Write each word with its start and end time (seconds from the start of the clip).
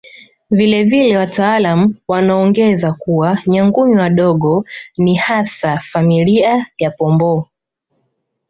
Vile 0.51 0.83
vile 0.83 1.17
wataalamu 1.17 1.95
wanaongeza 2.07 2.93
kuwa 2.93 3.37
Nyangumi 3.47 3.95
wadogo 3.95 4.65
ni 4.97 5.15
hasa 5.15 5.79
familia 5.91 6.67
ya 6.77 6.91
Pomboo 6.91 7.45